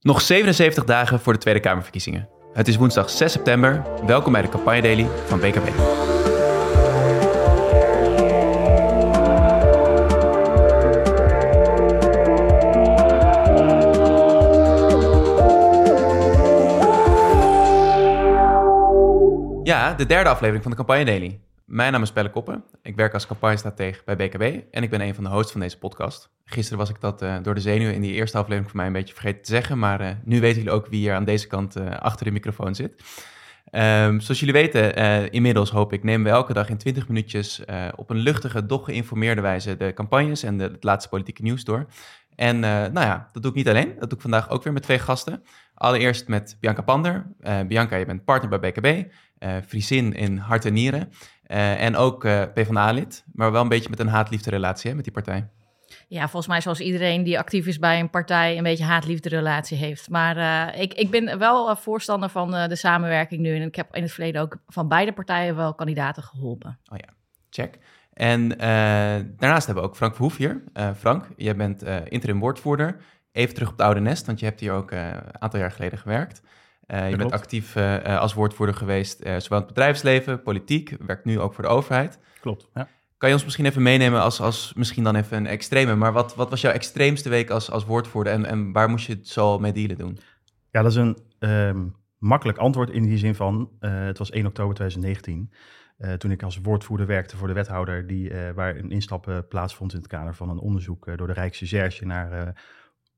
[0.00, 2.28] Nog 77 dagen voor de Tweede Kamerverkiezingen.
[2.52, 3.82] Het is woensdag 6 september.
[4.06, 5.68] Welkom bij de Campagne Daily van BKB.
[19.62, 21.40] Ja, de derde aflevering van de Campagne Daily.
[21.68, 22.64] Mijn naam is Pelle Koppen.
[22.82, 25.78] Ik werk als campagnestratege bij BKB en ik ben een van de hosts van deze
[25.78, 26.30] podcast.
[26.44, 28.92] Gisteren was ik dat uh, door de zenuwen in die eerste aflevering voor mij een
[28.92, 31.76] beetje vergeten te zeggen, maar uh, nu weten jullie ook wie hier aan deze kant
[31.76, 32.92] uh, achter de microfoon zit.
[33.72, 34.94] Um, zoals jullie weten,
[35.30, 37.62] inmiddels hoop ik, nemen we elke dag in 20 minuutjes
[37.96, 41.86] op een luchtige, doch geïnformeerde wijze de campagnes en de, het laatste politieke nieuws door.
[42.38, 43.94] En nou ja, dat doe ik niet alleen.
[43.98, 45.42] Dat doe ik vandaag ook weer met twee gasten.
[45.74, 47.26] Allereerst met Bianca Pander.
[47.66, 49.12] Bianca, je bent partner bij BKB,
[49.66, 51.12] Friesin in hart en nieren.
[51.48, 55.04] Uh, en ook uh, PvdA-lid, maar wel een beetje met een haat-liefde relatie hè, met
[55.04, 55.48] die partij.
[56.08, 59.76] Ja, volgens mij zoals iedereen die actief is bij een partij een beetje haat-liefde relatie
[59.76, 60.10] heeft.
[60.10, 63.56] Maar uh, ik, ik ben wel voorstander van de samenwerking nu.
[63.56, 66.78] En ik heb in het verleden ook van beide partijen wel kandidaten geholpen.
[66.92, 67.14] Oh ja,
[67.50, 67.78] check.
[68.18, 68.48] En
[69.36, 70.62] daarnaast hebben we ook Frank Verhoef hier.
[70.96, 72.96] Frank, jij bent interim woordvoerder.
[73.32, 75.98] Even terug op het oude nest, want je hebt hier ook een aantal jaar geleden
[75.98, 76.42] gewerkt.
[76.88, 81.24] Uh, je bent actief uh, als woordvoerder geweest, uh, zowel in het bedrijfsleven, politiek, werkt
[81.24, 82.18] nu ook voor de overheid.
[82.40, 82.88] Klopt, ja.
[83.18, 86.34] Kan je ons misschien even meenemen als, als misschien dan even een extreme, maar wat,
[86.34, 89.58] wat was jouw extreemste week als, als woordvoerder en, en waar moest je het zo
[89.58, 90.18] mee dealen doen?
[90.70, 94.74] Ja, dat is een um, makkelijk antwoord in die zin van, het was 1 oktober
[94.74, 95.52] 2019,
[96.18, 100.08] toen ik als woordvoerder werkte voor de wethouder, die, waar een instap plaatsvond in het
[100.08, 102.62] kader van een onderzoek door de Rijksrecherche naar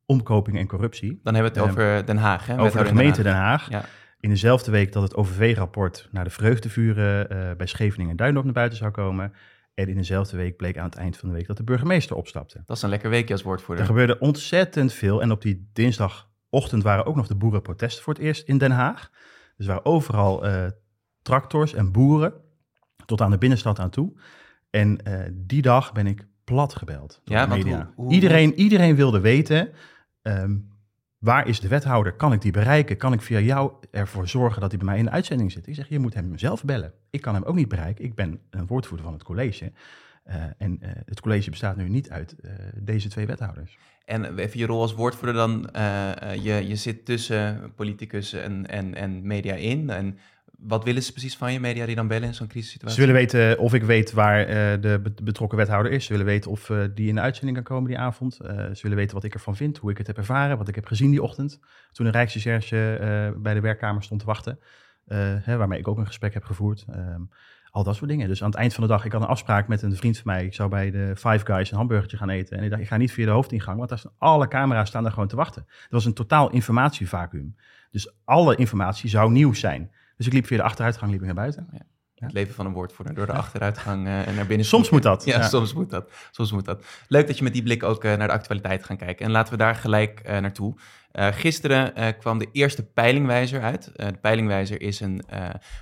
[0.07, 1.21] omkoping en corruptie.
[1.23, 2.47] Dan hebben we het over Den Haag.
[2.47, 2.61] Hè?
[2.61, 3.71] Over de gemeente Den Haag.
[3.71, 3.85] Ja.
[4.21, 8.79] In dezelfde week dat het OVV-rapport naar de vreugdevuren bij Scheveningen en Duindorp naar buiten
[8.79, 9.33] zou komen.
[9.75, 12.63] En in dezelfde week bleek aan het eind van de week dat de burgemeester opstapte.
[12.67, 13.85] Dat is een lekker weekje als woordvoerder.
[13.85, 15.23] Er gebeurde ontzettend veel.
[15.23, 19.11] En op die dinsdagochtend waren ook nog de boerenprotesten voor het eerst in Den Haag.
[19.57, 20.45] Dus waren overal
[21.23, 22.33] tractors en boeren
[23.11, 24.13] tot aan de binnenstad aan toe.
[24.71, 27.93] En uh, die dag ben ik plat gebeld door ja, de media.
[27.95, 29.69] Hoe, hoe, iedereen, iedereen wilde weten
[30.23, 30.69] Um,
[31.19, 32.13] waar is de wethouder?
[32.13, 32.97] Kan ik die bereiken?
[32.97, 35.67] Kan ik via jou ervoor zorgen dat hij bij mij in de uitzending zit?
[35.67, 36.93] Ik zeg, je moet hem zelf bellen.
[37.11, 38.05] Ik kan hem ook niet bereiken.
[38.05, 39.73] Ik ben een woordvoerder van het college.
[40.27, 43.79] Uh, en uh, het college bestaat nu niet uit uh, deze twee wethouders.
[44.05, 45.69] En even je rol als woordvoerder dan,
[46.43, 49.91] je, je zit tussen politicus en, en, en media in.
[49.91, 50.19] En
[50.63, 53.01] wat willen ze precies van je, media die dan bellen in zo'n crisissituatie?
[53.01, 56.05] Ze willen weten of ik weet waar uh, de betrokken wethouder is.
[56.05, 58.39] Ze willen weten of uh, die in de uitzending kan komen die avond.
[58.43, 60.75] Uh, ze willen weten wat ik ervan vind, hoe ik het heb ervaren, wat ik
[60.75, 61.61] heb gezien die ochtend.
[61.93, 64.59] Toen de Rijksrecherche bij de werkkamer stond te wachten.
[65.43, 66.85] Hè, waarmee ik ook een gesprek heb gevoerd.
[66.91, 67.31] Um,
[67.71, 68.29] al dat soort dingen.
[68.29, 70.33] Dus aan het eind van de dag, ik had een afspraak met een vriend van
[70.33, 70.45] mij.
[70.45, 72.57] Ik zou bij de Five Guys een hamburgertje gaan eten.
[72.57, 75.03] En ik dacht, ik ga niet via de hoofdingang, want daar staan alle camera's staan
[75.03, 75.65] daar gewoon te wachten.
[75.67, 77.57] Dat was een totaal informatievacuum.
[77.91, 79.91] Dus alle informatie zou nieuw zijn.
[80.21, 81.69] Dus ik liep via de achteruitgang liep ik naar buiten.
[81.73, 81.79] Ja.
[82.15, 84.67] Het leven van een woordvoerder door de achteruitgang uh, en naar binnen.
[84.67, 85.25] Soms moet dat.
[85.25, 86.11] Ja, soms moet dat.
[86.31, 86.85] Soms moet dat.
[87.09, 89.27] Leuk dat je met die blik ook uh, naar de actualiteit gaan kijken.
[89.27, 90.75] En laten we daar gelijk uh, naartoe.
[91.13, 93.91] gisteren kwam de eerste peilingwijzer uit.
[93.95, 95.23] de peilingwijzer is een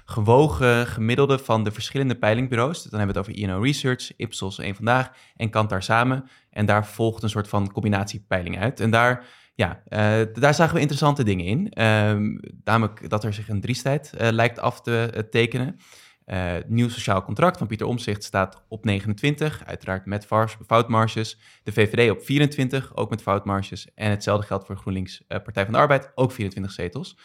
[0.04, 2.82] gewogen gemiddelde van de verschillende peilingbureaus.
[2.82, 6.28] Dan hebben we het over INO Research, Ipsos, één Vandaag en Kantar samen.
[6.50, 8.80] En daar volgt een soort van combinatiepeiling uit.
[8.80, 9.24] En daar
[9.58, 11.84] ja, uh, daar zagen we interessante dingen in.
[11.84, 15.76] Um, namelijk dat er zich een driestijd uh, lijkt af te uh, tekenen.
[16.24, 20.26] het nieuw sociaal contract van Pieter Omzicht staat op 29, uiteraard met
[20.66, 21.38] foutmarges.
[21.62, 23.94] De VVD op 24, ook met foutmarges.
[23.94, 27.18] En hetzelfde geldt voor GroenLinks Partij van de Arbeid, ook 24 zetels.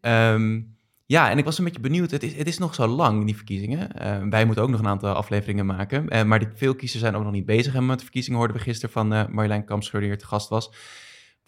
[0.00, 2.10] Um, ja, en ik was een beetje benieuwd.
[2.10, 3.90] Het is, het is nog zo lang, die verkiezingen.
[4.30, 6.28] wij moeten ook nog een aantal afleveringen maken.
[6.28, 9.08] maar veel kiezers zijn ook nog niet bezig met de verkiezingen, hoorden we gisteren van
[9.08, 10.70] Marjolein Kampscheur, die hier te gast was.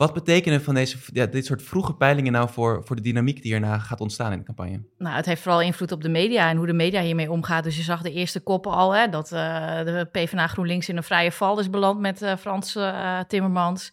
[0.01, 3.55] Wat betekenen van deze, ja, dit soort vroege peilingen nou voor, voor de dynamiek die
[3.55, 4.81] erna gaat ontstaan in de campagne?
[4.99, 7.65] Nou, het heeft vooral invloed op de media en hoe de media hiermee omgaat.
[7.65, 9.39] Dus je zag de eerste koppen al, hè, dat uh,
[9.85, 13.93] de PvdA GroenLinks in een vrije val is beland met uh, Frans uh, Timmermans.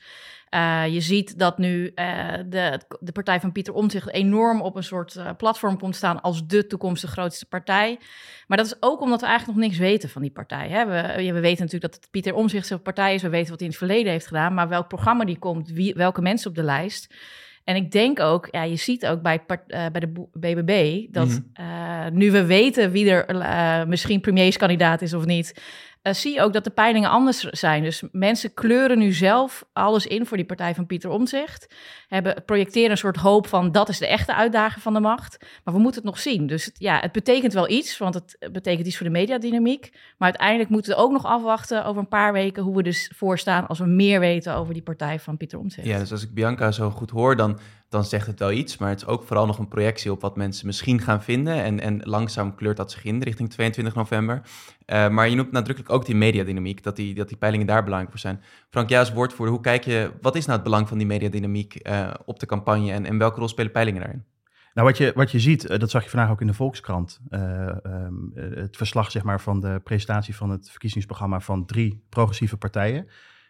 [0.50, 4.84] Uh, je ziet dat nu uh, de, de partij van Pieter Omtzigt enorm op een
[4.84, 8.00] soort uh, platform komt staan als de toekomstige grootste partij.
[8.48, 10.70] Maar dat is ook omdat we eigenlijk nog niks weten van die partij.
[10.70, 10.86] Hè?
[10.86, 13.22] We, we weten natuurlijk dat het Pieter Omtzigt zijn partij is.
[13.22, 14.54] We weten wat hij in het verleden heeft gedaan.
[14.54, 17.16] Maar welk programma die komt, wie, welke mensen op de lijst.
[17.64, 22.18] En ik denk ook, ja, je ziet ook bij, bij de BBB dat mm -hmm.
[22.18, 25.62] nu we weten wie er misschien premierskandidaat is of niet,
[26.08, 27.84] uh, zie je ook dat de peilingen anders zijn.
[27.84, 31.76] Dus mensen kleuren nu zelf alles in voor die partij van Pieter Omtzigt.
[32.08, 35.38] Hebben, projecteren een soort hoop van dat is de echte uitdaging van de macht.
[35.64, 36.48] Maar we moeten het nog zien.
[36.48, 39.90] Dus ja, het betekent wel iets, want het betekent iets voor de mediadynamiek.
[39.92, 43.68] Maar uiteindelijk moeten we ook nog afwachten over een paar weken hoe we dus voorstaan
[43.68, 45.88] als we meer weten over die partij van Pieter Omtzigt.
[45.88, 47.60] Ja, dus als ik Bianca zo goed hoor, dan
[47.90, 48.78] dan zegt het wel iets.
[48.78, 51.64] Maar het is ook vooral nog een projectie op wat mensen misschien gaan vinden.
[51.64, 54.42] En, en langzaam kleurt dat zich in richting 22 november.
[54.86, 58.12] Uh, maar je noemt nadrukkelijk ook die mediadynamiek, dat die, dat die peilingen daar belangrijk
[58.12, 58.42] voor zijn.
[58.70, 61.88] Frank, jij als woordvoerder, hoe kijk je, wat is nou het belang van die mediadynamiek
[61.88, 64.26] uh, op de campagne en, en welke rol spelen peilingen daarin?
[64.74, 67.20] Nou, wat je, wat je ziet, uh, dat zag je vandaag ook in de Volkskrant.
[67.30, 73.08] Um, het verslag zeg maar, van de presentatie van het verkiezingsprogramma van drie progressieve partijen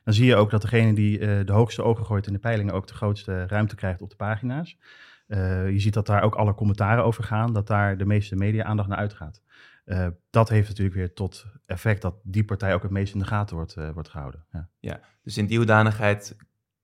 [0.07, 2.73] dan zie je ook dat degene die uh, de hoogste ogen gooit in de peilingen
[2.73, 4.77] ook de grootste ruimte krijgt op de pagina's.
[5.27, 8.89] Uh, je ziet dat daar ook alle commentaren over gaan, dat daar de meeste media-aandacht
[8.89, 9.41] naar uitgaat.
[9.85, 13.25] Uh, dat heeft natuurlijk weer tot effect dat die partij ook het meest in de
[13.25, 14.45] gaten wordt, wordt gehouden.
[14.51, 14.69] Ja.
[14.79, 16.35] ja, dus in die hoedanigheid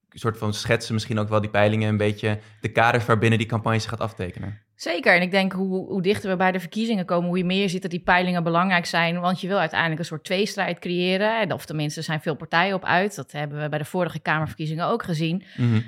[0.09, 3.79] soort van schetsen misschien ook wel die peilingen een beetje de kaders waarbinnen die campagne
[3.79, 4.59] zich gaat aftekenen.
[4.83, 5.15] Zeker.
[5.15, 7.81] En ik denk hoe, hoe dichter we bij de verkiezingen komen, hoe je meer ziet
[7.81, 9.19] dat die peilingen belangrijk zijn.
[9.19, 11.51] Want je wil uiteindelijk een soort tweestrijd creëren.
[11.51, 13.15] Of tenminste, er zijn veel partijen op uit.
[13.15, 15.43] Dat hebben we bij de vorige Kamerverkiezingen ook gezien.
[15.57, 15.81] Mm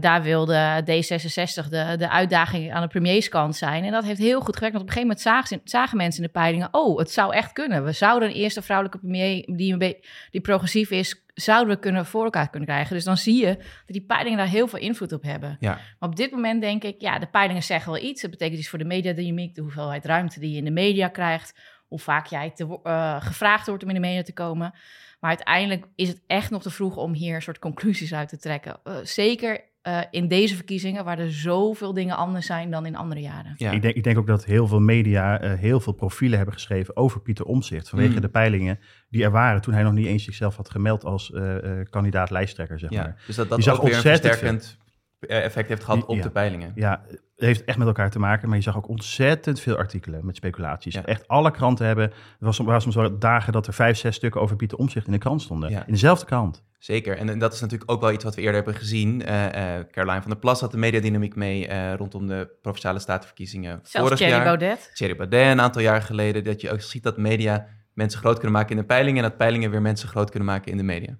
[0.00, 3.84] daar wilde D66 de, de uitdaging aan de premierskant zijn.
[3.84, 4.76] En dat heeft heel goed gewerkt.
[4.76, 7.52] Want op een gegeven moment zagen, zagen mensen in de peilingen: oh, het zou echt
[7.52, 7.84] kunnen.
[7.84, 9.98] We zouden een eerste vrouwelijke premier die,
[10.30, 12.94] die progressief is zouden we kunnen voor elkaar kunnen krijgen.
[12.94, 15.56] Dus dan zie je dat die peilingen daar heel veel invloed op hebben.
[15.60, 15.78] Ja.
[15.98, 18.22] Maar op dit moment denk ik, ja, de peilingen zeggen wel iets.
[18.22, 21.58] Het betekent iets voor de mediadynamiek, de hoeveelheid ruimte die je in de media krijgt,
[21.86, 24.74] hoe vaak jij te, uh, gevraagd wordt om in de media te komen.
[25.20, 28.38] Maar uiteindelijk is het echt nog te vroeg om hier een soort conclusies uit te
[28.38, 28.80] trekken.
[28.84, 33.20] Uh, zeker uh, in deze verkiezingen, waar er zoveel dingen anders zijn dan in andere
[33.20, 33.54] jaren.
[33.56, 33.70] Ja.
[33.70, 36.96] Ik, denk, ik denk ook dat heel veel media uh, heel veel profielen hebben geschreven
[36.96, 37.88] over Pieter Omzicht.
[37.88, 38.20] Vanwege mm.
[38.20, 38.78] de peilingen
[39.10, 41.54] die er waren toen hij nog niet eens zichzelf had gemeld als uh,
[41.90, 42.78] kandidaat lijsttrekker.
[42.78, 43.22] Zeg ja, maar.
[43.26, 44.78] Dus dat dat ook weer een versterkend
[45.20, 46.72] effect heeft gehad op de peilingen.
[46.74, 48.48] Ja, het heeft echt met elkaar te maken.
[48.48, 50.94] Maar je zag ook ontzettend veel artikelen met speculaties.
[50.94, 52.10] Echt alle kranten hebben...
[52.10, 55.12] Er was, was soms wel dagen dat er vijf, zes stukken over Pieter Omzicht in
[55.12, 55.70] de krant stonden.
[55.70, 56.66] In dezelfde krant.
[56.78, 59.20] Zeker, en, dat is natuurlijk ook wel iets wat we eerder hebben gezien.
[59.20, 59.46] Uh,
[59.90, 64.16] Caroline van der Plas had de mediadynamiek mee uh, rondom de Provinciale Statenverkiezingen Zelfs vorig
[64.16, 64.44] Thierry jaar.
[64.44, 64.90] Baudet.
[64.94, 66.44] Thierry Baudet een aantal jaar geleden.
[66.44, 69.22] Dat je ook ziet dat media mensen groot kunnen maken in de peilingen...
[69.22, 71.18] en dat peilingen weer mensen groot kunnen maken in de media.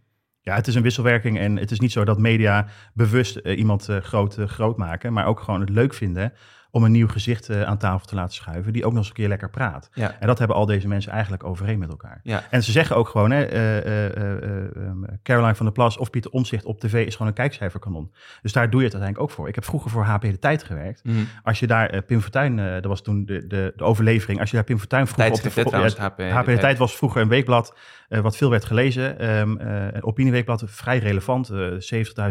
[0.49, 3.89] Ja, het is een wisselwerking en het is niet zo dat media bewust uh, iemand
[4.03, 5.13] groot, groot maken...
[5.13, 6.33] maar ook gewoon het leuk vinden
[6.71, 9.15] om een nieuw gezicht uh, aan tafel te laten schuiven, die ook nog eens een
[9.15, 9.91] keer lekker praat.
[9.93, 10.17] Ja.
[10.21, 12.21] En dat hebben al deze mensen eigenlijk overeen met elkaar.
[12.23, 12.45] Ja.
[12.51, 13.53] En ze zeggen ook gewoon, hè,
[13.87, 18.13] uh, uh, Caroline van der Plas of Pieter Omzicht op tv is gewoon een kijkcijferkanon.
[18.43, 19.49] Dus daar doe je het uiteindelijk ook voor.
[19.49, 21.05] Ik heb vroeger voor HP De Tijd gewerkt.
[21.05, 21.29] Mm.
[21.43, 24.65] Als je daar Pim Fortuyn, dat was toen de, de, de, overlevering, als je daar
[24.65, 27.75] Pim Fortuyn vroeger op de, trouwens, HP, HP De Tijd was vroeger een weekblad
[28.09, 29.29] wat veel werd gelezen.
[29.39, 31.59] Um, een opinieweekblad, vrij relevant, 70.000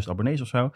[0.09, 0.71] abonnees of zo.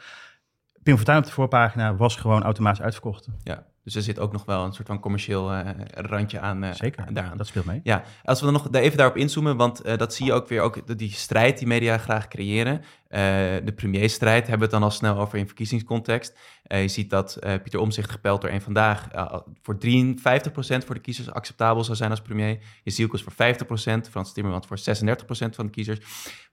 [0.84, 3.28] Pim Fortuyn op de voorpagina was gewoon automatisch uitverkocht.
[3.44, 6.64] Ja, dus er zit ook nog wel een soort van commercieel uh, randje aan.
[6.64, 7.38] Uh, Zeker, daaraan.
[7.38, 7.80] dat speelt mee.
[7.84, 10.62] Ja, als we dan nog even daarop inzoomen, want uh, dat zie je ook weer,
[10.62, 12.82] ook die strijd die media graag creëren.
[13.12, 16.38] De premierstrijd hebben we het dan al snel over in verkiezingscontext.
[16.64, 19.08] je ziet dat Pieter Omzicht gepeld door een vandaag
[19.62, 19.78] voor 53%
[20.86, 22.60] voor de kiezers acceptabel zou zijn als premier.
[22.84, 24.82] Jezielkes voor 50%, Frans Timmermans voor 36%
[25.56, 26.00] van de kiezers.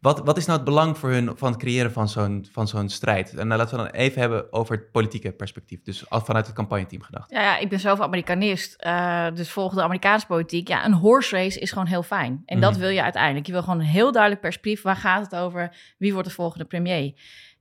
[0.00, 2.88] Wat, wat is nou het belang voor hun van het creëren van zo'n, van zo'n
[2.88, 3.34] strijd?
[3.34, 7.02] En nou, laten we dan even hebben over het politieke perspectief, dus vanuit het campagneteam
[7.02, 7.24] gedaan.
[7.28, 10.68] Ja, ja, ik ben zelf Amerikanist, uh, dus volg de Amerikaanse politiek.
[10.68, 12.42] Ja, een horse race is gewoon heel fijn.
[12.44, 12.80] En dat mhm.
[12.80, 13.46] wil je uiteindelijk.
[13.46, 14.82] Je wil gewoon een heel duidelijk perspectief.
[14.82, 15.76] Waar gaat het over?
[15.98, 17.12] Wie wordt de volgende premier?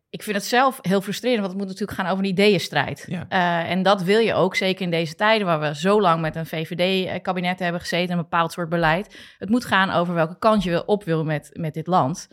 [0.09, 3.05] Ik vind het zelf heel frustrerend, want het moet natuurlijk gaan over een ideeënstrijd.
[3.07, 3.25] Ja.
[3.29, 6.35] Uh, en dat wil je ook, zeker in deze tijden waar we zo lang met
[6.35, 9.35] een VVD-kabinet hebben gezeten, een bepaald soort beleid.
[9.37, 12.27] Het moet gaan over welke kant je op wil met, met dit land.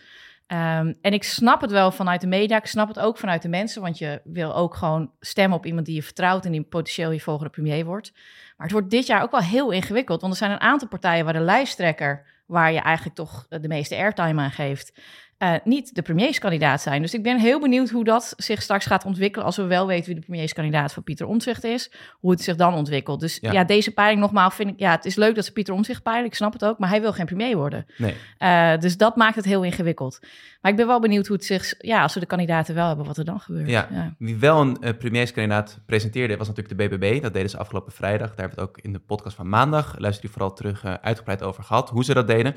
[0.47, 3.49] Um, en ik snap het wel vanuit de media, ik snap het ook vanuit de
[3.49, 7.11] mensen, want je wil ook gewoon stemmen op iemand die je vertrouwt en die potentieel
[7.11, 8.13] je volgende premier wordt.
[8.57, 11.25] Maar het wordt dit jaar ook wel heel ingewikkeld, want er zijn een aantal partijen
[11.25, 15.01] waar de lijsttrekker, waar je eigenlijk toch de meeste airtime aan geeft,
[15.39, 17.03] uh, niet de premierskandidaat zijn.
[17.03, 19.47] Dus ik ben heel benieuwd hoe dat zich straks gaat ontwikkelen.
[19.47, 22.75] Als we wel weten wie de premierskandidaat van Pieter Omtzigt is, hoe het zich dan
[22.75, 23.21] ontwikkelt.
[23.21, 26.03] Dus ja, deze peiling nogmaals vind ik, ja, het is leuk dat ze Pieter Omtzigt
[26.03, 26.25] peilen.
[26.25, 27.87] Ik snap het ook, maar hij wil geen premier worden.
[27.97, 28.15] Nee.
[28.39, 30.19] Uh, dus dat maakt het heel ingewikkeld.
[30.61, 33.07] Maar ik ben wel benieuwd hoe het zich, ja, als we de kandidaten wel hebben,
[33.07, 33.69] wat er dan gebeurt.
[33.69, 37.23] Ja, wie wel een uh, premierskandidaat presenteerde, was natuurlijk de BBB.
[37.23, 38.29] Dat deden ze afgelopen vrijdag.
[38.29, 41.43] Daar hebben we het ook in de podcast van maandag, luister je vooral terug, uitgebreid
[41.43, 42.55] over gehad, hoe ze dat deden.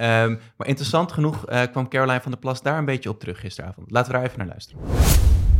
[0.00, 3.90] Um, maar interessant genoeg kwam Caroline van der Plas daar een beetje op terug gisteravond.
[3.90, 4.82] Laten we daar even naar luisteren.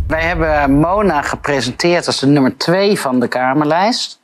[0.07, 4.21] Wij hebben Mona gepresenteerd als de nummer twee van de Kamerlijst.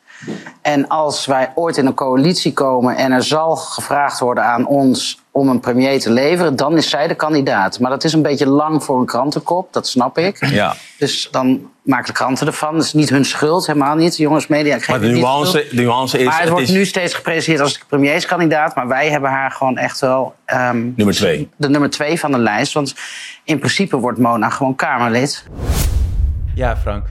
[0.63, 5.23] En als wij ooit in een coalitie komen en er zal gevraagd worden aan ons
[5.31, 7.81] om een premier te leveren, dan is zij de kandidaat.
[7.81, 10.47] Maar dat is een beetje lang voor een krantenkop, dat snap ik.
[10.47, 10.75] Ja.
[10.99, 12.75] Dus dan maken de kranten ervan.
[12.75, 14.17] Dat is niet hun schuld, helemaal niet.
[14.17, 14.79] Jongens, media.
[14.89, 16.25] Maar de nuance, de nuance is.
[16.25, 18.75] Maar het, het wordt is nu steeds gepresenteerd als de premierskandidaat.
[18.75, 20.35] Maar wij hebben haar gewoon echt wel.
[20.45, 21.49] ehm, nummer twee.
[21.57, 22.73] de nummer twee van de lijst.
[22.73, 22.95] Want
[23.45, 25.45] in principe wordt Mona gewoon Kamerlid.
[26.55, 27.07] Ja, Frank.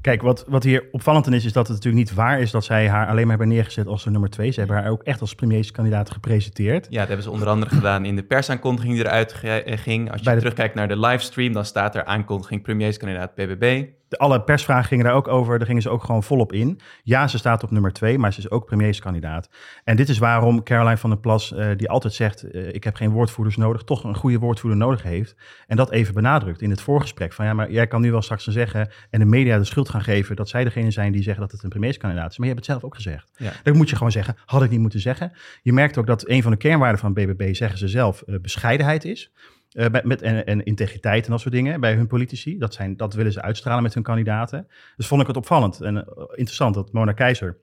[0.00, 2.64] Kijk, wat, wat hier opvallend aan is, is dat het natuurlijk niet waar is dat
[2.64, 4.50] zij haar alleen maar hebben neergezet als de nummer twee.
[4.50, 6.86] Ze hebben haar ook echt als premierskandidaat gepresenteerd.
[6.90, 10.10] Ja, dat hebben ze onder andere gedaan in de persaankondiging die eruit eh, ging.
[10.12, 13.84] Als je de- terugkijkt naar de livestream, dan staat er aankondiging premierskandidaat BBB.
[14.08, 15.58] De, alle persvragen gingen daar ook over.
[15.58, 16.80] Daar gingen ze ook gewoon volop in.
[17.02, 19.48] Ja, ze staat op nummer twee, maar ze is ook premierskandidaat.
[19.84, 22.50] En dit is waarom Caroline van der Plas, eh, die altijd zegt...
[22.50, 25.36] eh, ik heb geen woordvoerders nodig, toch een goede woordvoerder nodig heeft.
[25.66, 27.32] En dat even benadrukt in het voorgesprek.
[27.32, 28.90] Van ja, maar jij kan nu wel straks zeggen...
[29.10, 31.62] en de media de schuld gaan geven dat zij degene zijn die zeggen dat het
[31.62, 32.38] een premierskandidaat is.
[32.38, 33.30] Maar je hebt het zelf ook gezegd.
[33.36, 33.52] Ja.
[33.62, 35.32] Dan moet je gewoon zeggen, had ik niet moeten zeggen.
[35.62, 39.04] Je merkt ook dat een van de kernwaarden van BBB, zeggen ze zelf, eh, bescheidenheid
[39.04, 39.32] is.
[39.78, 42.58] Eh, met, en, en integriteit en dat soort dingen bij hun politici.
[42.58, 44.66] Dat, zijn, dat willen ze uitstralen met hun kandidaten.
[44.96, 47.58] Dus vond ik het opvallend en eh, interessant dat Mona Keizer,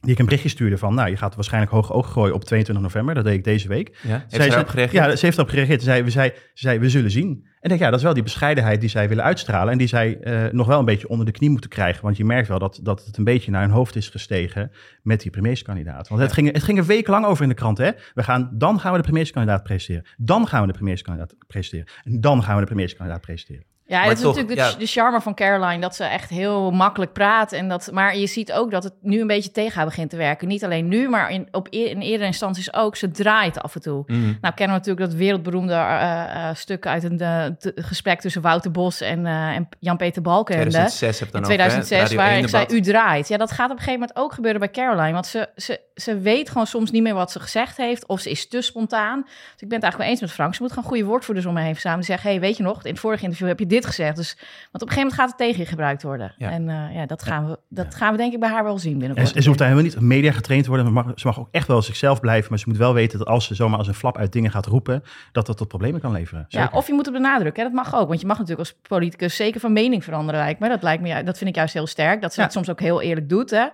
[0.00, 2.84] die ik een berichtje stuurde van, nou, je gaat waarschijnlijk hoog oog gooien op 22
[2.84, 3.14] november.
[3.14, 3.98] Dat deed ik deze week.
[4.02, 5.04] Ja, heeft Zij ze gereageerd?
[5.04, 5.80] Ja, ze heeft erop gereageerd.
[5.80, 7.28] Ze zei, we, zei, ze zei, we zullen zien.
[7.28, 9.72] En ik denk, ja, dat is wel die bescheidenheid die zij willen uitstralen.
[9.72, 12.02] En die zij eh, nog wel een beetje onder de knie moeten krijgen.
[12.02, 14.70] Want je merkt wel dat, dat het een beetje naar hun hoofd is gestegen
[15.02, 16.08] met die premierskandidaat.
[16.08, 17.78] Want het, ging, het ging er wekenlang over in de krant.
[17.78, 17.90] Hè?
[18.14, 20.10] We gaan, dan gaan we de premierskandidaat presenteren.
[20.16, 21.86] Dan gaan we de premierskandidaat presenteren.
[22.04, 23.69] En dan gaan we de premierskandidaat presenteren.
[23.90, 24.72] Ja, Maar dat is natuurlijk de, ja.
[24.78, 27.52] de charme van Caroline, dat ze echt heel makkelijk praat.
[27.52, 30.16] En dat, maar je ziet ook dat het nu een beetje tegen haar begint te
[30.16, 30.48] werken.
[30.48, 32.96] Niet alleen nu, maar in, op, e- in eerdere instanties ook.
[32.96, 34.04] Ze draait af en toe.
[34.06, 34.20] Mhm.
[34.20, 37.44] Nou kennen we natuurlijk dat wereldberoemde eh, eh, stuk uit een eh,
[37.74, 40.70] gesprek tussen Wouter Bos en, en Jan-Peter Balkenende.
[40.70, 43.28] 2006 heb dan In ook, hè, 2006, Radio waar 1 ik zei, u draait.
[43.28, 45.12] Ja, dat gaat op een gegeven moment ook gebeuren bij Caroline.
[45.12, 48.06] Want ze, ze, ze weet gewoon soms niet meer wat ze gezegd heeft.
[48.06, 49.22] Of ze is te spontaan.
[49.22, 49.32] Dus
[49.62, 50.54] ik ben het eigenlijk wel eens met Frank.
[50.54, 52.06] Ze moet gewoon goede woordvoerders om me heen verzamelen.
[52.06, 54.16] Die zeggen, hey, weet je nog, in het vorige interview heb je dit gezegd.
[54.16, 56.34] Dus, want op een gegeven moment gaat het tegen je gebruikt worden.
[56.38, 56.50] Ja.
[56.50, 58.92] En eh, ja, dat, gaan we, dat gaan we denk ik bij haar wel zien
[58.92, 59.28] En binnenkort.
[59.28, 60.92] ze, ze hoeft daar helemaal niet media getraind te worden.
[60.92, 62.50] Maar mag, ze mag ook echt wel zichzelf blijven.
[62.50, 64.66] Maar ze moet wel weten dat als ze zomaar als een flap uit dingen gaat
[64.66, 65.02] roepen...
[65.32, 66.44] dat dat tot problemen kan leveren.
[66.48, 67.62] Ja, of je moet het benadrukken.
[67.62, 67.68] Hè?
[67.72, 68.08] Dat mag ook.
[68.08, 70.68] Want je mag natuurlijk als politicus zeker van mening veranderen, lijkt me.
[70.68, 72.20] Dat, lijkt me, dat vind ik juist heel sterk.
[72.22, 72.44] Dat ze Ja.
[72.46, 73.50] het soms ook heel eerlijk doet.
[73.50, 73.66] Hè?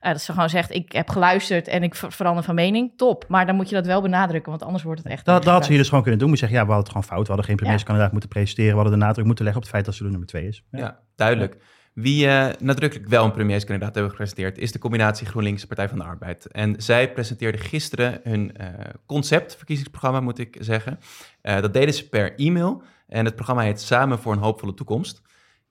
[0.00, 2.92] Eh, dat ze gewoon zegt, ik heb geluisterd en ik ver- verander van mening.
[2.96, 3.24] Top.
[3.28, 5.24] Maar dan moet je dat wel benadrukken, want anders wordt het echt...
[5.24, 6.28] Dat, dat had ze hier dus gewoon kunnen doen.
[6.28, 7.26] Moet zeggen, ja, we hadden het gewoon fout.
[7.26, 8.70] We hadden geen premierskandidaat moeten presenteren.
[8.70, 10.64] We hadden de nadruk moeten leggen op het feit dat ze de nummer twee is.
[10.70, 11.56] Ja, duidelijk.
[11.94, 16.04] Wie eh, nadrukkelijk wel een premierskandidaat hebben gepresenteerd, is de combinatie GroenLinks Partij van de
[16.04, 16.46] Arbeid.
[16.46, 18.68] En zij presenteerden gisteren hun eh,
[19.06, 20.98] concept, verkiezingsprogramma moet ik zeggen.
[21.40, 22.82] Eh, dat deden ze per e-mail.
[23.08, 25.22] En het programma heet Samen voor een hoopvolle toekomst.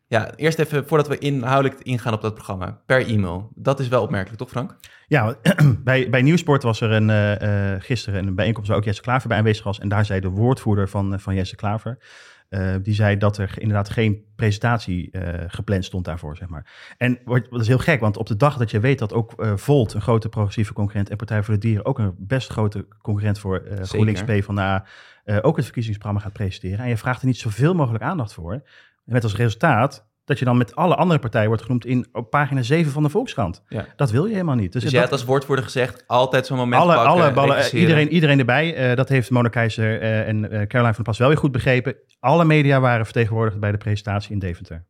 [0.07, 3.51] Ja, eerst even voordat we inhoudelijk ingaan op dat programma, per e-mail.
[3.55, 4.77] Dat is wel opmerkelijk, toch Frank?
[5.07, 5.35] Ja,
[5.83, 9.63] bij, bij Nieuwsport was er een, gisteren een bijeenkomst waar ook Jesse Klaver bij aanwezig
[9.63, 9.79] was.
[9.79, 11.97] En daar zei de woordvoerder van, van Jesse Klaver,
[12.53, 16.93] eh, die zei dat er inderdaad geen presentatie eh, gepland stond daarvoor, zeg maar.
[16.97, 19.33] En wat, wat is heel gek, want op de dag dat je weet dat ook
[19.33, 22.87] eh, Volt, een grote progressieve concurrent, en Partij voor de Dieren, ook een best grote
[23.01, 24.85] concurrent voor eh GroenLinks PvdA,
[25.41, 26.79] ook het verkiezingsprogramma gaat presenteren.
[26.79, 28.63] En je vraagt er niet zoveel mogelijk aandacht voor.
[29.03, 32.61] Met als resultaat dat je dan met alle andere partijen wordt genoemd in op pagina
[32.61, 33.63] 7 van de Volkskrant.
[33.67, 33.85] Ja.
[33.95, 34.71] Dat wil je helemaal niet.
[34.73, 37.73] Dus, dat- jij had als woordvoerder gezegd, altijd zo'n moment alle, pakken, alle ballen, eh,
[37.79, 38.75] iedereen, iedereen erbij.
[38.75, 41.95] Eh, dat heeft Mona Keizer eh, en Caroline van der Plas wel weer goed begrepen.
[42.19, 44.85] Alle media waren vertegenwoordigd bij de presentatie in Deventer.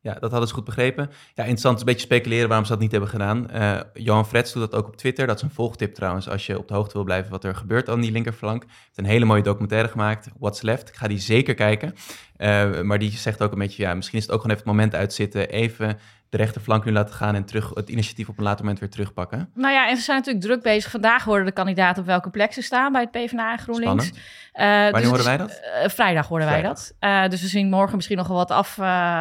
[0.00, 1.08] Ja, dat hadden ze goed begrepen.
[1.34, 3.46] Ja, interessant, een beetje speculeren waarom ze dat niet hebben gedaan.
[3.94, 5.26] Johan Frets doet dat ook op Twitter.
[5.26, 7.88] Dat is een volgtip trouwens, als je op de hoogte wil blijven wat er gebeurt
[7.88, 8.62] aan die linkerflank.
[8.62, 10.88] Hij heeft een hele mooie documentaire gemaakt, What's Left.
[10.88, 11.94] Ik ga die zeker kijken.
[12.36, 14.76] Eh, maar die zegt ook een beetje, ja, misschien is het ook gewoon even het
[14.76, 15.48] moment uitzitten.
[15.48, 18.90] Even de rechterflank nu laten gaan en terug, het initiatief op een later moment weer
[18.90, 19.50] terugpakken.
[19.54, 20.90] Nou ja, en ze zijn natuurlijk druk bezig.
[20.90, 24.10] Vandaag worden de kandidaten op welke plek ze staan bij het PvdA en GroenLinks.
[24.52, 25.60] Eh, Wanneer dus horen wij dat?
[25.82, 26.92] eh, vrijdag horen wij Vrijdag.
[26.98, 27.30] dat.
[27.30, 28.76] Dus we zien morgen misschien nog wel wat, af,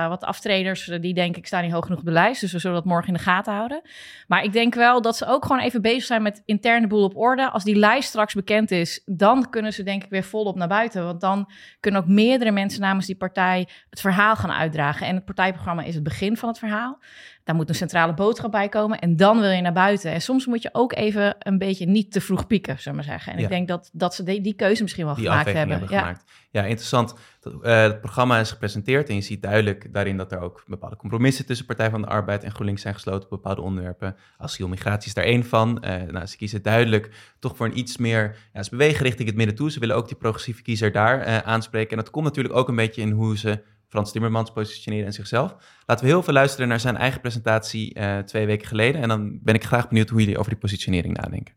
[0.10, 0.92] wat aftreders.
[1.02, 2.42] Die denk ik staan niet hoog genoeg op de lijst.
[2.42, 3.82] Dus we zullen dat morgen in de gaten houden.
[4.28, 7.18] Maar ik denk wel dat ze ook gewoon even bezig zijn met interne boel op
[7.18, 7.50] orde.
[7.50, 11.06] Als die lijst straks bekend is, dan kunnen ze denk ik weer volop naar buiten.
[11.06, 15.08] Want dan kunnen ook meerdere mensen namens die partij het verhaal gaan uitdragen.
[15.08, 17.00] En het partijprogramma is het begin van het verhaal.
[17.46, 19.00] Daar moet een centrale boodschap bij komen.
[19.00, 20.12] En dan wil je naar buiten.
[20.12, 23.14] En soms moet je ook even een beetje niet te vroeg pieken, zullen we maar
[23.18, 23.32] zeggen.
[23.34, 23.44] En Ja.
[23.44, 25.70] ik denk dat, dat ze die, die keuze misschien wel die gemaakt hebben.
[25.70, 26.00] hebben, ja.
[26.00, 26.24] gemaakt.
[26.52, 27.14] Ja, interessant.
[27.62, 31.46] Eh, het programma is gepresenteerd en je ziet duidelijk daarin dat er ook bepaalde compromissen
[31.46, 34.16] tussen Partij van de Arbeid en GroenLinks zijn gesloten op bepaalde onderwerpen.
[34.38, 35.84] Asiel, migratie is daar één van.
[35.84, 37.10] Eh, nou, ze kiezen duidelijk
[37.40, 39.72] toch voor een iets meer, ja, ze bewegen richting het midden toe.
[39.72, 41.90] Ze willen ook die progressieve kiezer daar eh, aanspreken.
[41.92, 43.64] En dat komt natuurlijk ook een beetje in hoe ze
[43.96, 45.56] Frans Timmermans positioneren en zichzelf.
[45.86, 49.02] Laten we heel veel luisteren naar zijn eigen presentatie uh, twee weken geleden.
[49.02, 51.54] En dan ben ik graag benieuwd hoe jullie over die positionering nadenken.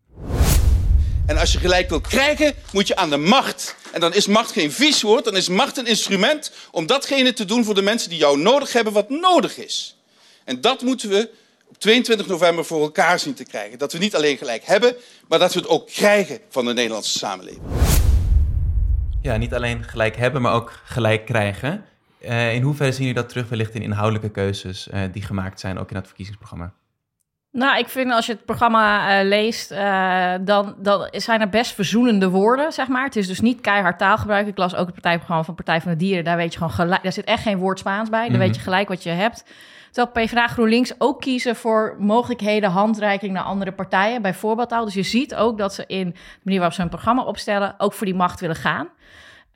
[1.26, 3.76] En als je gelijk wilt krijgen, moet je aan de macht.
[3.92, 7.44] En dan is macht geen vies woord, dan is macht een instrument om datgene te
[7.44, 9.96] doen voor de mensen die jou nodig hebben wat nodig is.
[10.44, 11.30] En dat moeten we
[11.68, 13.78] op 22 november voor elkaar zien te krijgen.
[13.78, 14.94] Dat we niet alleen gelijk hebben,
[15.28, 17.62] maar dat we het ook krijgen van de Nederlandse samenleving.
[19.22, 21.84] Ja, niet alleen gelijk hebben, maar ook gelijk krijgen.
[22.20, 25.78] Uh, in hoeverre zien jullie dat terug wellicht in inhoudelijke keuzes uh, die gemaakt zijn,
[25.78, 26.72] ook in het verkiezingsprogramma?
[27.50, 29.68] Nou, ik vind als je het programma uh, leest,
[30.40, 33.04] dan, dan zijn er best verzoenende woorden, zeg maar.
[33.04, 34.46] Het is dus niet keihard taalgebruik.
[34.46, 36.24] Ik las ook het partijprogramma van Partij van de Dieren.
[36.24, 38.18] Daar weet je gewoon gelijk, daar zit echt geen woord Spaans bij.
[38.18, 38.44] Daar mm -hmm.
[38.44, 39.44] weet je gelijk wat je hebt.
[39.90, 44.84] Terwijl PvdA GroenLinks ook kiezen voor mogelijkheden handreiking naar andere partijen, bijvoorbeeld al.
[44.84, 47.92] Dus je ziet ook dat ze in de manier waarop ze hun programma opstellen, ook
[47.92, 48.88] voor die macht willen gaan.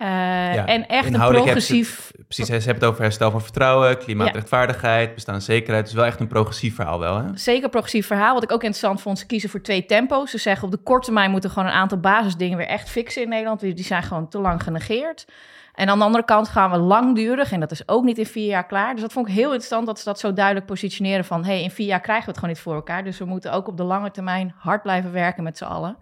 [0.03, 0.09] Uh,
[0.55, 2.11] ja, en echt een progressief...
[2.17, 5.15] Het, precies, ze hebben het over herstel van vertrouwen, klimaatrechtvaardigheid, ja.
[5.15, 5.85] bestaanszekerheid.
[5.85, 7.25] Dus wel echt een progressief verhaal wel, hè?
[7.35, 8.35] Zeker progressief verhaal.
[8.35, 10.31] Wat ik ook interessant vond, ze kiezen voor twee tempo's.
[10.31, 13.29] Ze zeggen op de korte termijn moeten gewoon een aantal basisdingen weer echt fixen in
[13.29, 13.61] Nederland.
[13.61, 15.27] Die zijn gewoon te lang genegeerd.
[15.75, 18.47] En aan de andere kant gaan we langdurig, en dat is ook niet in vier
[18.47, 18.93] jaar klaar.
[18.93, 21.45] Dus dat vond ik heel interessant dat ze dat zo duidelijk positioneren van...
[21.45, 23.05] hé, hey, in vier jaar krijgen we het gewoon niet voor elkaar.
[23.05, 25.97] Dus we moeten ook op de lange termijn hard blijven werken met z'n allen.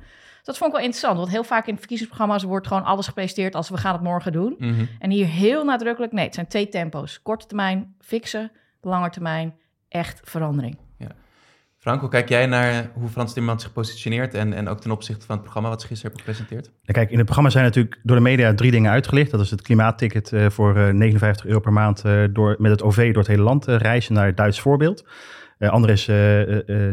[0.50, 3.68] Dat vond ik wel interessant, want heel vaak in verkiezingsprogramma's wordt gewoon alles gepresenteerd als
[3.68, 4.54] we gaan het morgen doen.
[4.58, 4.88] Mm -hmm.
[4.98, 7.22] En hier heel nadrukkelijk, nee, het zijn twee tempo's.
[7.22, 9.54] Korte termijn fixen, lange termijn
[9.88, 10.76] echt verandering.
[10.98, 11.06] Ja.
[11.78, 15.26] Frank, hoe kijk jij naar hoe Frans Timmermans zich positioneert en, en ook ten opzichte
[15.26, 16.76] van het programma wat ze gisteren hebben gepresenteerd?
[16.82, 19.30] Ja, kijk, in het programma zijn natuurlijk door de media drie dingen uitgelicht.
[19.30, 22.82] Dat is het klimaatticket uh, voor uh, 59 euro per maand uh, door, met het
[22.82, 25.04] OV door het hele land reizen naar het Duits voorbeeld.
[25.68, 26.04] Andere is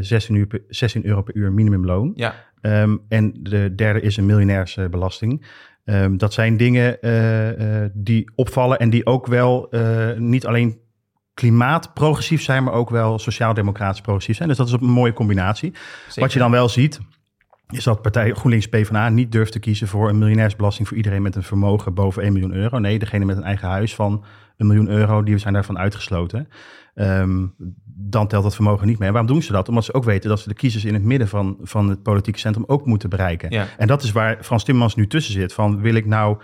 [0.08, 2.12] 16, uur, 16 euro per uur minimumloon.
[2.16, 2.36] Ja.
[2.62, 5.46] Um, en de derde is een miljonairsbelasting.
[5.86, 7.00] Um, dat zijn dingen
[7.94, 9.70] die opvallen en die ook wel
[10.18, 10.80] niet alleen
[11.34, 14.50] klimaatprogressief zijn, maar ook wel sociaal-democratisch progressief zijn.
[14.50, 15.74] Dus dat is een mooie combinatie.
[16.06, 16.22] Zeker.
[16.22, 17.00] Wat je dan wel ziet,
[17.70, 21.36] is dat partij GroenLinks PvdA niet durft te kiezen voor een miljonairsbelasting voor iedereen met
[21.36, 22.80] een vermogen boven 1 miljoen euro.
[22.80, 24.24] Nee, degene met een eigen huis van
[24.58, 26.48] een miljoen euro, die zijn daarvan uitgesloten.
[26.96, 27.54] Um,
[27.86, 29.08] dan telt dat vermogen niet mee.
[29.08, 29.70] En waarom doen ze dat?
[29.70, 32.40] Omdat ze ook weten dat ze de kiezers in het midden van, van het politieke
[32.40, 33.50] centrum ook moeten bereiken.
[33.50, 33.68] Ja.
[33.78, 35.54] En dat is waar Frans Timmermans nu tussen zit.
[35.54, 36.38] Van wil ik nou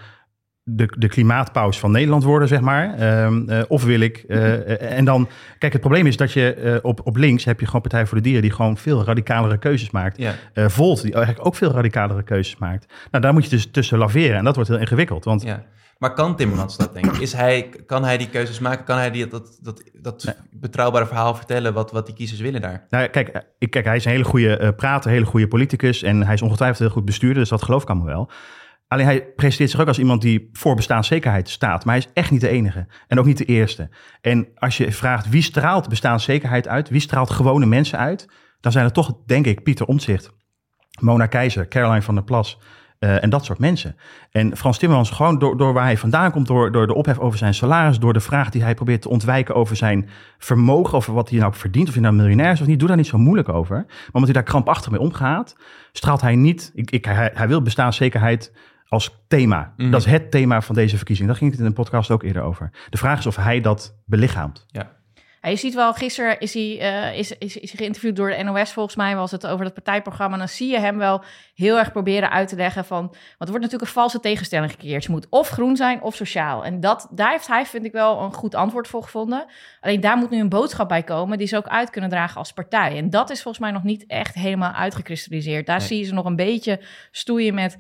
[0.64, 3.24] de, de klimaatpaus van Nederland worden, zeg maar.
[3.24, 4.24] Um, uh, of wil ik...
[4.28, 5.30] Uh, en dan...
[5.58, 8.18] Kijk, het probleem is dat je uh, op, op links heb je gewoon Partij voor
[8.18, 8.42] de Dieren...
[8.42, 10.18] die gewoon veel radicalere keuzes maakt.
[10.18, 10.34] Ja.
[10.70, 12.94] Volt, die eigenlijk ook veel radicalere keuzes maakt.
[13.12, 14.38] Nou, daar moet je dus tussen laveren.
[14.38, 15.24] En dat wordt heel ingewikkeld.
[15.24, 15.64] Want ja.
[15.98, 17.18] Maar kan Timmermans dat, denk ik?
[17.18, 18.86] Is hij, kan hij die keuzes maken?
[18.86, 20.36] Kan hij die, dat, dat, dat nee.
[20.52, 22.86] betrouwbare verhaal vertellen wat, wat die kiezers willen daar?
[22.90, 26.04] Nou, kijk, ik, kijk, hij is een hele goede prater, hele goede politicus...
[26.04, 28.30] en hij is ongetwijfeld heel goed bestuurder, dus dat geloof ik allemaal wel...
[28.94, 31.86] Alleen hij presenteert zich ook als iemand die voor bestaanszekerheid staat.
[31.86, 32.88] Maar hij is echt niet de enige.
[33.08, 33.90] En ook niet de eerste.
[34.22, 38.30] En als je vraagt wie straalt bestaanszekerheid uit, wie straalt gewone mensen uit,
[38.60, 40.32] dan zijn het toch, denk ik, Pieter Omtzigt,
[41.00, 42.60] Mona Keizer, Caroline van der Plas.
[43.00, 43.96] Uh, en dat soort mensen.
[44.32, 47.38] En Frans Timmermans, gewoon door, door waar hij vandaan komt, door, door de ophef over
[47.38, 51.30] zijn salaris, door de vraag die hij probeert te ontwijken over zijn vermogen, over wat
[51.30, 53.50] hij nou verdient, of hij nou miljonair is of niet, doe daar niet zo moeilijk
[53.50, 53.76] over.
[53.76, 55.56] Maar omdat hij daar krampachtig mee omgaat,
[55.92, 58.52] straalt hij niet, ik, ik, hij, hij wil bestaanszekerheid
[58.94, 59.74] als thema.
[59.78, 59.92] Mhm.
[59.92, 61.28] Dat is het thema van deze verkiezing.
[61.28, 62.70] Daar ging het in een podcast ook eerder over.
[62.90, 64.66] De vraag is of hij dat belichaamt.
[64.68, 64.92] Ja.
[65.42, 66.64] Ja, je ziet wel, gisteren is hij,
[67.12, 69.74] uh, is, is, is hij geïnterviewd door de NOS, volgens mij was het over het
[69.74, 70.34] partijprogramma.
[70.34, 71.24] En dan zie je hem wel
[71.56, 73.02] heel erg proberen uit te leggen van...
[73.02, 75.04] Want er wordt natuurlijk een valse tegenstelling gecreëerd.
[75.04, 76.66] Je moet of groen zijn of sociaal.
[76.66, 79.46] En dat, daar heeft hij, vind ik wel, een goed antwoord voor gevonden.
[79.82, 82.54] Alleen daar moet nu een boodschap bij komen die ze ook uit kunnen dragen als
[82.54, 82.98] partij.
[82.98, 85.66] En dat is volgens mij nog niet echt helemaal uitgekristalliseerd.
[85.66, 85.88] Daar Nee.
[85.88, 86.80] zie je ze nog een beetje
[87.12, 87.78] stoeien met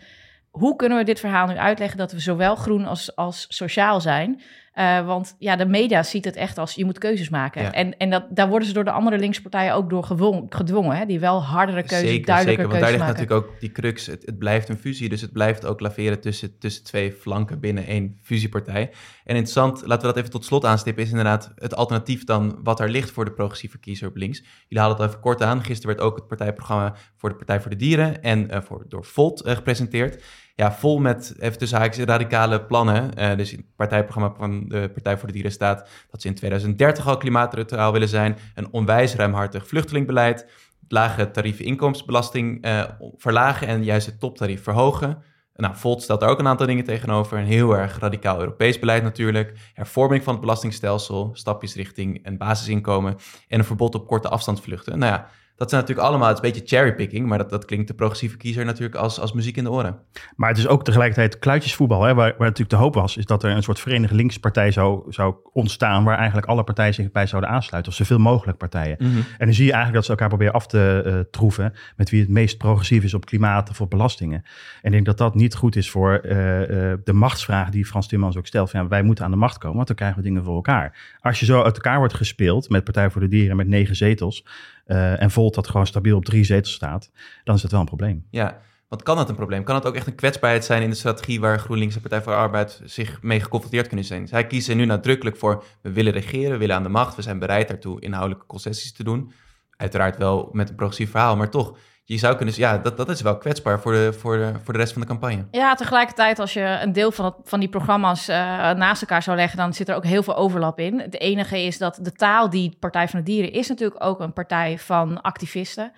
[0.53, 4.41] hoe kunnen we dit verhaal nu uitleggen dat we zowel groen als, als sociaal zijn?
[4.75, 7.61] Uh, want ja, de media ziet het echt als je moet keuzes maken.
[7.61, 7.71] Ja.
[7.71, 10.97] En, en dat, daar worden ze door de andere linkse partijen ook door gewon- gedwongen.
[10.97, 11.05] Hè?
[11.05, 12.79] Die wel hardere keuzes, Zeker, duidelijker zeker.
[12.79, 14.05] Want daar ligt natuurlijk ook die crux.
[14.05, 17.85] Het, het blijft een fusie, dus het blijft ook laveren tussen, tussen twee flanken binnen
[17.85, 18.91] één fusiepartij.
[19.23, 22.79] En interessant, laten we dat even tot slot aanstippen, is inderdaad het alternatief dan wat
[22.79, 24.39] er ligt voor de progressieve kiezer op links.
[24.39, 25.63] Jullie haalden het even kort aan.
[25.63, 29.05] Gisteren werd ook het partijprogramma voor de Partij voor de Dieren en eh, voor, door
[29.05, 30.23] Volt eh, gepresenteerd.
[30.55, 33.13] Ja, vol met, even tussen haakjes, radicale plannen.
[33.13, 36.35] Eh, dus in het partijprogramma van de Partij voor de Dieren staat dat ze in
[36.35, 38.37] 2030 al klimaatneutraal willen zijn.
[38.55, 40.45] Een onwijs ruimhartig vluchtelingbeleid.
[40.87, 42.83] Lage tarieven inkomensbelasting eh,
[43.17, 45.23] verlagen en juist het toptarief verhogen.
[45.55, 47.37] Nou, Volt stelt daar ook een aantal dingen tegenover.
[47.37, 49.71] Een heel erg radicaal Europees beleid natuurlijk.
[49.73, 53.15] Hervorming van het belastingstelsel, stapjes richting een basisinkomen
[53.47, 54.99] en een verbod op korte afstandsvluchten.
[54.99, 55.29] Nou ja,
[55.63, 58.37] dat zijn natuurlijk allemaal, het is een beetje cherrypicking, maar dat, dat klinkt de progressieve
[58.37, 59.97] kiezer natuurlijk als, als muziek in de oren.
[60.35, 63.43] Maar het is ook tegelijkertijd kluitjesvoetbal, hè, waar, waar natuurlijk de hoop was, is dat
[63.43, 67.49] er een soort verenigde linkspartij zou, zou ontstaan, waar eigenlijk alle partijen zich bij zouden
[67.49, 68.95] aansluiten, of zoveel mogelijk partijen.
[68.99, 69.17] Mhm.
[69.37, 72.21] En dan zie je eigenlijk dat ze elkaar proberen af te eh, troeven met wie
[72.21, 74.43] het meest progressief is op klimaat of op belastingen.
[74.81, 78.07] En ik denk dat dat niet goed is voor eh, eh, de machtsvraag die Frans
[78.07, 78.69] Timmermans ook stelt.
[78.69, 81.17] Van, ja, wij moeten aan de macht komen, want dan krijgen we dingen voor elkaar.
[81.19, 84.45] Als je zo uit elkaar wordt gespeeld met Partij voor de Dieren met negen zetels
[84.83, 87.11] eh, en Volt dat gewoon stabiel op drie zetels staat,
[87.43, 88.25] dan is dat wel een probleem.
[88.29, 88.61] Ja,
[88.93, 89.63] want kan dat een probleem?
[89.63, 92.33] Kan het ook echt een kwetsbaarheid zijn in de strategie waar GroenLinks en Partij voor
[92.33, 94.27] Arbeid zich mee geconfronteerd kunnen zijn?
[94.27, 97.39] Zij kiezen nu nadrukkelijk voor, we willen regeren, we willen aan de macht, we zijn
[97.39, 99.31] bereid daartoe inhoudelijke concessies te doen.
[99.77, 103.21] Uiteraard wel met een progressief verhaal, maar toch, je zou kunnen ja, dat, dat is
[103.21, 105.45] wel kwetsbaar voor de, voor, de, voor de rest van de campagne.
[105.51, 108.35] Ja, tegelijkertijd als je een deel van, van die programma's uh,
[108.71, 110.99] naast elkaar zou leggen, dan zit er ook heel veel overlap in.
[110.99, 114.33] Het enige is dat de taal die Partij van de Dieren is natuurlijk ook een
[114.33, 115.91] partij van activisten.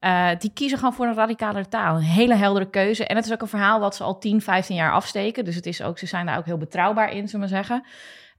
[0.00, 1.96] Uh, die kiezen gewoon voor een radicalere taal.
[1.96, 3.06] Een hele heldere keuze.
[3.06, 5.44] En het is ook een verhaal wat ze al 10, 15 jaar afsteken.
[5.44, 7.84] Dus het is ook, ze zijn daar ook heel betrouwbaar in, zullen we zeggen.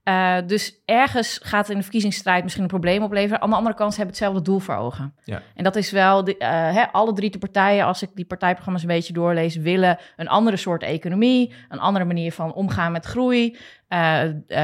[0.04, 3.40] Uh, dus ergens gaat in de verkiezingsstrijd misschien een probleem opleveren.
[3.40, 5.14] Aan de andere kant ze hebben hetzelfde doel voor ogen.
[5.24, 5.42] Ja.
[5.54, 8.82] En dat is wel, de, uh, hè, alle drie de partijen, als ik die partijprogramma's
[8.82, 13.56] een beetje doorlees, willen een andere soort economie, een andere manier van omgaan met groei.
[13.88, 14.22] Uh,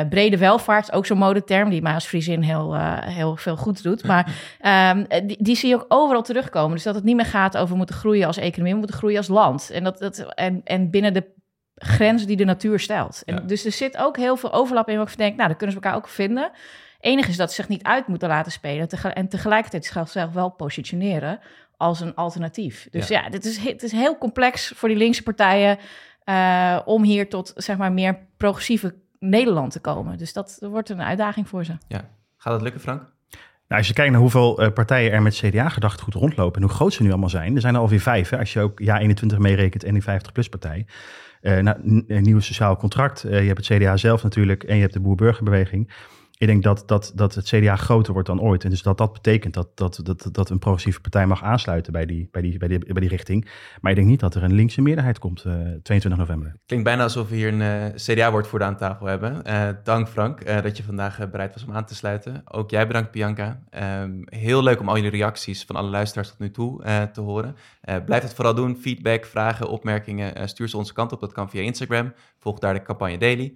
[0.08, 4.04] brede welvaart, ook zo'n modeterm, die mij als Friesin heel, heel veel goed doet.
[4.04, 4.34] Maar
[4.94, 6.74] um, die, die, zie je ook overal terugkomen.
[6.74, 9.28] Dus dat het niet meer gaat over moeten groeien als economie, we moeten groeien als
[9.28, 9.70] land.
[9.70, 11.38] En, dat, dat, en, en binnen de
[11.82, 13.22] grenzen die de natuur stelt.
[13.24, 13.40] En Ja.
[13.40, 15.82] Dus er zit ook heel veel overlap in waar ik denk, nou, dan kunnen ze
[15.82, 16.50] elkaar ook vinden.
[17.00, 21.40] Enig is dat ze zich niet uit moeten laten spelen en tegelijkertijd zichzelf wel positioneren
[21.76, 22.88] als een alternatief.
[22.90, 25.78] Dus ja, dit is, het is heel complex voor die linkse partijen
[26.24, 30.18] eh, om hier tot zeg maar meer progressieve Nederland te komen.
[30.18, 31.76] Dus dat wordt een uitdaging voor ze.
[31.88, 32.08] Ja.
[32.36, 33.12] Gaat het lukken, Frank?
[33.70, 36.92] Nou, als je kijkt naar hoeveel eh, partijen er met CDA-gedachtegoed rondlopen en hoe groot
[36.92, 39.38] ze nu allemaal zijn, er zijn er alweer vijf, hè, als je ook Ja 21
[39.38, 40.86] meerekent en die 50-plus-partij.
[41.40, 44.92] Eh nou, nieuw sociaal contract, eh, je hebt het CDA zelf natuurlijk en je hebt
[44.92, 45.90] de Boer-Burgerbeweging.
[46.40, 48.64] Ik denk dat, dat, dat het CDA groter wordt dan ooit.
[48.64, 52.06] En dus dat dat betekent dat, dat, dat, dat een progressieve partij mag aansluiten bij
[52.06, 53.48] die, bij, die, bij, die, bij die richting.
[53.80, 56.54] Maar ik denk niet dat er een linkse meerderheid komt eh 22 november.
[56.66, 59.44] Klinkt bijna alsof we hier een eh, CDA-woordvoerder aan tafel hebben.
[59.44, 62.42] Eh, dank Frank dat je vandaag bereid was om aan te sluiten.
[62.44, 63.62] Ook jij bedankt Bianca.
[63.70, 67.56] Ehm, heel leuk om al jullie reacties van alle luisteraars tot nu toe te horen.
[68.04, 68.76] Blijf het vooral doen.
[68.76, 71.20] Feedback, vragen, opmerkingen, stuur ze onze kant op.
[71.20, 72.12] Dat kan via Instagram.
[72.38, 73.54] Volg daar de campagne Daily.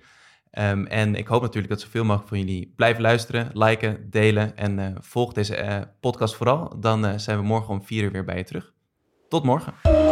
[0.54, 4.78] Ehm, en ik hoop natuurlijk dat zoveel mogelijk van jullie blijven luisteren, liken, delen en
[4.78, 6.80] eh, volg deze eh, podcast vooral.
[6.80, 8.72] Dan eh, zijn we morgen om vier uur weer bij je terug.
[9.28, 10.03] Tot morgen.